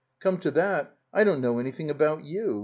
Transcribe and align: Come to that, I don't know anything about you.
Come 0.19 0.39
to 0.39 0.49
that, 0.49 0.97
I 1.13 1.23
don't 1.23 1.41
know 1.41 1.59
anything 1.59 1.91
about 1.91 2.25
you. 2.25 2.59